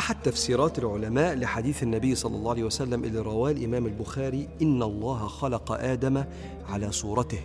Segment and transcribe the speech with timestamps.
[0.00, 5.26] أحد تفسيرات العلماء لحديث النبي صلى الله عليه وسلم اللي رواه الإمام البخاري إن الله
[5.26, 6.24] خلق آدم
[6.68, 7.40] على صورته.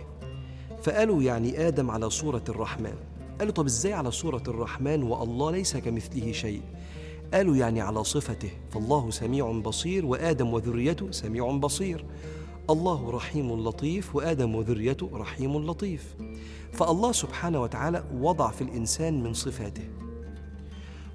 [0.82, 2.94] فقالوا يعني آدم على صورة الرحمن.
[3.38, 6.62] قالوا طب إزاي على صورة الرحمن والله ليس كمثله شيء؟
[7.34, 8.50] قالوا يعني على صفته.
[8.70, 12.04] فالله سميع بصير وآدم وذريته سميع بصير.
[12.70, 16.14] الله رحيم لطيف وآدم وذريته رحيم لطيف.
[16.72, 20.05] فالله سبحانه وتعالى وضع في الإنسان من صفاته.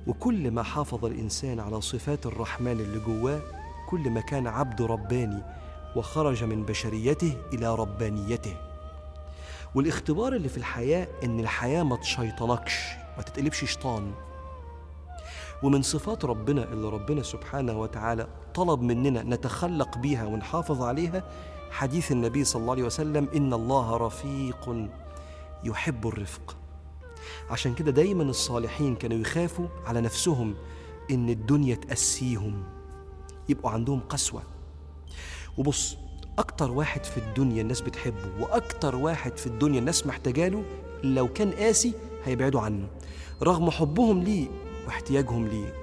[0.08, 3.42] وكل ما حافظ الإنسان على صفات الرحمن اللي جواه
[3.90, 5.44] كل ما كان عبد رباني
[5.96, 8.56] وخرج من بشريته إلى ربانيته.
[9.76, 12.80] والاختبار اللي في الحياة إن الحياة ما تشيطنكش
[13.18, 14.12] ما تتقلبش شيطان.
[15.64, 21.24] ومن صفات ربنا اللي ربنا سبحانه وتعالى طلب مننا نتخلق بيها ونحافظ عليها
[21.72, 24.88] حديث النبي صلى الله عليه وسلم إن الله رفيق
[25.64, 26.56] يحب الرفق.
[27.50, 30.56] عشان كده دايما الصالحين كانوا يخافوا على نفسهم
[31.12, 32.64] إن الدنيا تأسيهم
[33.50, 34.44] يبقوا عندهم قسوة.
[35.58, 35.98] وبص
[36.40, 40.64] أكتر واحد في الدنيا الناس بتحبه وأكتر واحد في الدنيا الناس محتاجاله
[41.04, 41.94] لو كان قاسي
[42.26, 42.88] هيبعدوا عنه.
[43.44, 44.48] رغم حبهم ليه
[44.86, 45.74] واحتياجهم ليه.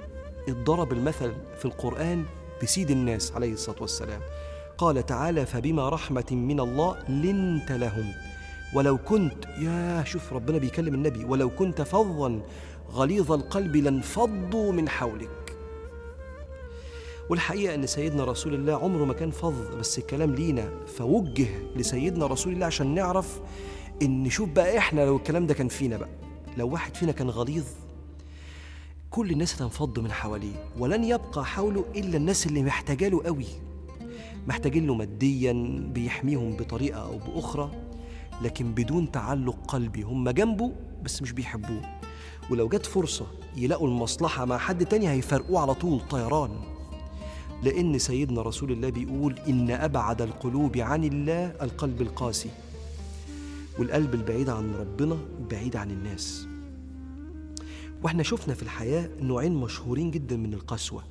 [0.47, 2.25] اتضرب المثل في القرآن
[2.63, 4.21] بسيد الناس عليه الصلاة والسلام.
[4.77, 8.13] قال تعالى فبما رحمة من الله لنت لهم.
[8.73, 11.25] ولو كنت يا شوف ربنا بيكلم النبي.
[11.25, 12.41] ولو كنت فظا
[12.91, 15.55] غليظ القلب لانفضوا من حولك.
[17.29, 22.53] والحقيقة أن سيدنا رسول الله عمره ما كان فظ بس الكلام لينا فوجه لسيدنا رسول
[22.53, 23.39] الله عشان نعرف
[24.01, 26.09] إن نشوف بقى إحنا لو الكلام ده كان فينا بقى.
[26.57, 27.65] لو واحد فينا كان غليظ
[29.09, 30.65] كل الناس هتنفض من حواليه.
[30.79, 33.45] ولن يبقى حوله إلا الناس اللي محتاجة له قوي.
[34.47, 37.71] محتاجين له ماديا بيحميهم بطريقة أو بأخرى.
[38.41, 40.01] لكن بدون تعلق قلبي.
[40.01, 40.71] هم جنبه
[41.03, 41.99] بس مش بيحبوه.
[42.49, 46.51] ولو جت فرصة يلاقوا المصلحة مع حد تاني هيفرقوه على طول طيران.
[47.63, 52.49] لأن سيدنا رسول الله بيقول إن أبعد القلوب عن الله القلب القاسي.
[53.79, 55.17] والقلب البعيد عن ربنا
[55.51, 56.47] بعيد عن الناس.
[58.03, 61.03] وإحنا شفنا في الحياة نوعين مشهورين جدا من القسوة.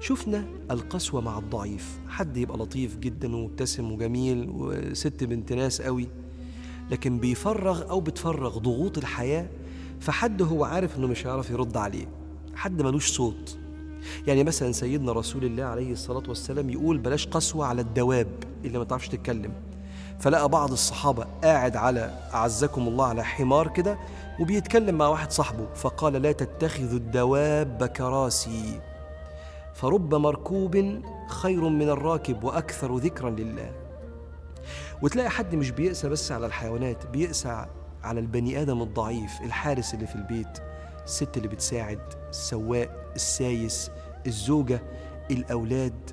[0.00, 1.98] شفنا القسوة مع الضعيف.
[2.08, 6.08] حد يبقى لطيف جدا ومبتسم وجميل وست بنت ناس قوي
[6.90, 9.46] لكن بيفرغ أو بتفرغ ضغوط الحياة
[10.00, 12.06] فحد هو عارف إنه مش هيعرف يرد عليه.
[12.54, 13.58] حد ملوش صوت.
[14.26, 18.28] يعني مثلا سيدنا رسول الله عليه الصلاة والسلام يقول بلاش قسوة على الدواب
[18.64, 19.52] اللي ما تعرفش تتكلم.
[20.18, 23.98] فلقى بعض الصحابة قاعد على أعزكم الله على حمار كده
[24.40, 28.80] وبيتكلم مع واحد صاحبه فقال لا تتخذوا الدواب كراسي.
[29.80, 33.72] فرب مركوب خير من الراكب وأكثر ذكرا لله.
[35.02, 37.66] وتلاقي حد مش بيقسى بس على الحيوانات بيقسى
[38.02, 40.58] على البني آدم الضعيف الحارس اللي في البيت
[41.04, 43.90] الست اللي بتساعد السواق السايس
[44.26, 44.82] الزوجة
[45.30, 46.10] الأولاد.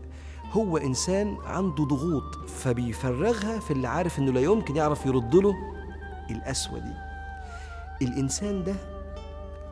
[0.51, 5.55] هو إنسان عنده ضغوط فبيفرغها في اللي عارف إنه لا يمكن يعرف يرد له
[6.31, 6.93] القسوه دي.
[8.01, 8.75] الإنسان ده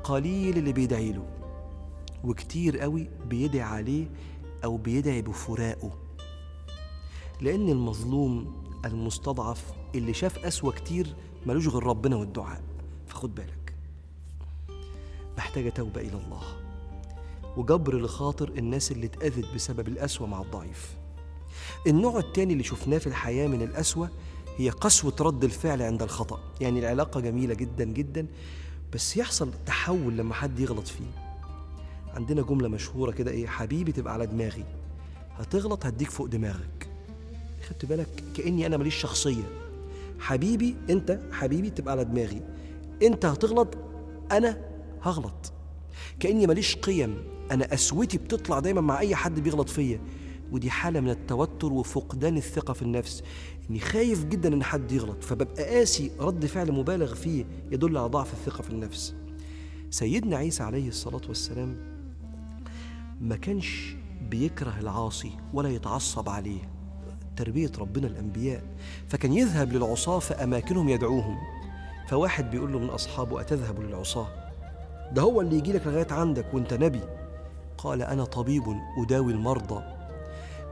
[0.03, 1.34] قليل اللي بيدعي له.
[2.24, 4.08] وكتير قوي بيدعي عليه
[4.64, 5.92] أو بيدعي بفراقه
[7.42, 9.64] لأن المظلوم المستضعف
[9.96, 11.16] اللي شاف قسوة كتير
[11.46, 12.62] ملوش غير ربنا والدعاء.
[13.08, 13.74] فخد بالك.
[15.38, 16.44] محتاجة توبة إلى الله.
[17.58, 20.96] وجبر لخاطر الناس اللي اتأذت بسبب القسوة مع الضعيف.
[21.88, 24.09] النوع التاني اللي شفناه في الحياة من القسوة
[24.58, 26.40] هي قسوة رد الفعل عند الخطأ.
[26.62, 28.28] يعني العلاقة جميلة جدا جدا
[28.94, 31.25] بس يحصل تحول لما حد يغلط فيه.
[32.16, 34.64] عندنا جملة مشهورة كده إيه حبيبي تبقى على دماغي
[35.38, 36.90] هتغلط هديك فوق دماغك.
[37.70, 39.44] خدت بالك؟ كأني أنا ماليش شخصية.
[40.20, 42.42] حبيبي أنت حبيبي تبقى على دماغي
[43.04, 43.78] أنت هتغلط
[44.31, 44.62] أنا
[45.02, 45.54] هغلط.
[46.19, 47.18] كأني ماليش قيم
[47.51, 50.00] أنا قسوتي بتطلع دايما مع أي حد بيغلط فيا.
[50.51, 53.24] ودي حالة من التوتر وفقدان الثقة في النفس.
[53.69, 58.34] إني خايف جدا إن حد يغلط فببقى قاسي رد فعل مبالغ فيه يدل على ضعف
[58.34, 59.13] الثقة في النفس.
[59.89, 61.94] سيدنا عيسى عليه الصلاة والسلام
[63.21, 63.95] ما كانش
[64.29, 66.59] بيكره العاصي ولا يتعصب عليه.
[67.35, 68.63] تربية ربنا الأنبياء.
[69.07, 71.38] فكان يذهب للعصاة في أماكنهم يدعوهم.
[72.07, 74.27] فواحد بيقول له من أصحابه أتذهب للعصاة؟
[75.12, 77.01] ده هو اللي يجي لك لغاية عندك وأنت نبي.
[77.77, 78.63] قال أنا طبيب
[79.03, 79.83] أداوي المرضى.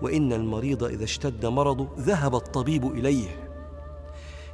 [0.02, 3.30] وإن المريض إذا اشتد مرضه ذهب الطبيب إليه.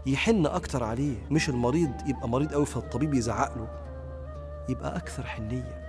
[0.05, 1.15] يحن أكتر عليه.
[1.31, 3.67] مش المريض يبقى مريض أوي فالطبيب يزعق له.
[4.69, 5.88] يبقى أكثر حنية.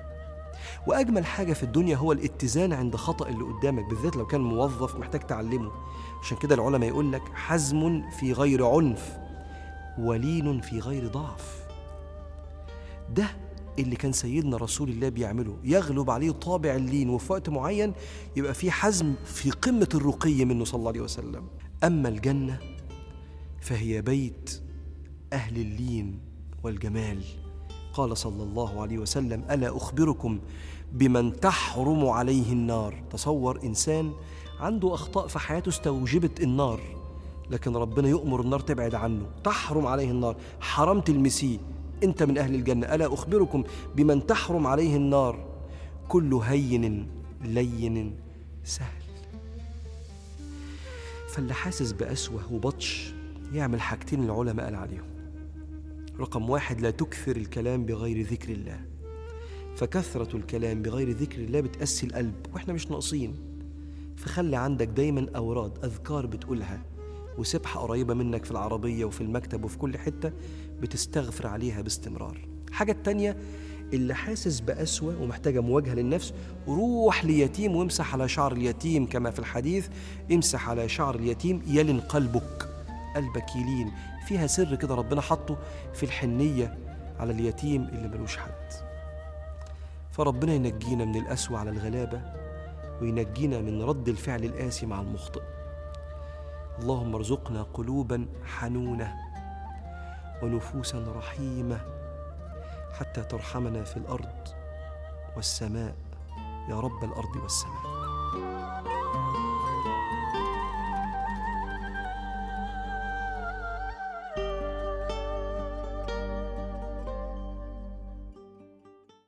[0.87, 5.21] وأجمل حاجة في الدنيا هو الاتزان عند خطأ اللي قدامك بالذات لو كان موظف محتاج
[5.21, 5.73] تعلمه.
[6.23, 9.19] عشان كده العلماء يقول لك حزم في غير عنف
[9.99, 11.67] ولين في غير ضعف.
[13.15, 13.27] ده
[13.79, 15.57] اللي كان سيدنا رسول الله بيعمله.
[15.65, 17.93] يغلب عليه طابع اللين وفي وقت معين
[18.37, 21.47] يبقى في حزم في قمة الرقي منه صلى الله عليه وسلم.
[21.85, 22.59] أما الجنة
[23.61, 24.63] فهي بيت
[25.33, 26.21] أهل اللين
[26.63, 27.23] والجمال.
[27.95, 30.39] قال صلى الله عليه وسلم ألا أخبركم
[30.93, 34.13] بمن تحرم عليه النار؟ تصور إنسان
[34.61, 36.81] عنده أخطاء في حياته استوجبت النار
[37.51, 39.27] لكن ربنا يؤمر النار تبعد عنه.
[39.45, 40.37] تحرم عليه النار.
[40.61, 41.59] حرام تلمسيه.
[42.03, 42.95] أنت من أهل الجنة.
[42.95, 43.65] ألا أخبركم
[43.97, 45.47] بمن تحرم عليه النار؟
[46.09, 47.09] كل هين
[47.45, 48.17] لين
[48.65, 49.03] سهل.
[51.29, 53.13] فاللي حاسس بأسوة وبطش
[53.53, 55.20] يعمل حاجتين العلماء قال عليهم
[56.21, 58.81] رقم واحد لا تكثر الكلام بغير ذكر الله.
[59.77, 63.35] فكثرة الكلام بغير ذكر الله بتأسي القلب وإحنا مش ناقصين.
[64.17, 66.83] فخلي عندك دايما أوراد أذكار بتقولها.
[67.39, 70.33] وسبحة قريبة منك في العربية وفي المكتب وفي كل حتة
[70.81, 72.49] بتستغفر عليها باستمرار.
[72.73, 73.37] حاجة التانية
[73.93, 76.35] اللي حاسس بأسوة ومحتاجة مواجهة للنفس
[76.69, 79.89] روح ليتيم وامسح على شعر اليتيم كما في الحديث
[80.33, 82.69] امسح على شعر اليتيم يلن قلبك.
[83.17, 83.93] قلبك يلين
[84.27, 85.59] فيها سر كده ربنا حطه
[85.95, 86.79] في الحنية
[87.21, 88.73] على اليتيم اللي ملوش حد.
[90.13, 92.23] فربنا ينجينا من الأسوأ على الغلابة
[93.01, 95.43] وينجينا من رد الفعل القاسي مع المخطئ.
[96.79, 99.17] اللهم ارزقنا قلوبا حنونة
[100.43, 101.81] ونفوسا رحيمة
[102.99, 104.49] حتى ترحمنا في الأرض
[105.37, 105.95] والسماء.
[106.69, 108.00] يا رب الأرض والسماء.